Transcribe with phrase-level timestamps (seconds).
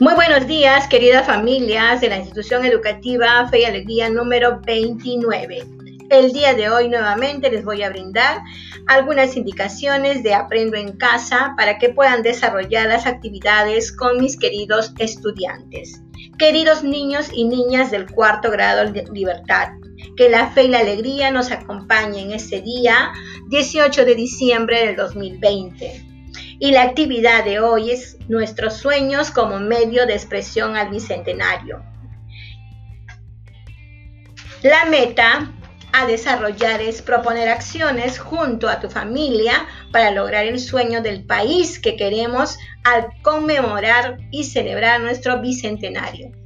[0.00, 5.64] Muy buenos días, queridas familias de la institución educativa Fe y Alegría número 29.
[6.10, 8.42] El día de hoy nuevamente les voy a brindar
[8.88, 14.92] algunas indicaciones de Aprendo en casa para que puedan desarrollar las actividades con mis queridos
[14.98, 16.02] estudiantes.
[16.40, 19.68] Queridos niños y niñas del cuarto grado de libertad,
[20.16, 23.12] que la fe y la alegría nos acompañen este día
[23.48, 26.13] 18 de diciembre del 2020.
[26.58, 31.82] Y la actividad de hoy es nuestros sueños como medio de expresión al bicentenario.
[34.62, 35.52] La meta
[35.92, 41.78] a desarrollar es proponer acciones junto a tu familia para lograr el sueño del país
[41.78, 46.43] que queremos al conmemorar y celebrar nuestro bicentenario.